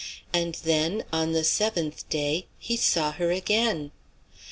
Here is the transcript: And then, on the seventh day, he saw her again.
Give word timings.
And 0.33 0.55
then, 0.63 1.03
on 1.13 1.33
the 1.33 1.43
seventh 1.43 2.09
day, 2.09 2.47
he 2.57 2.75
saw 2.75 3.11
her 3.11 3.29
again. 3.29 3.91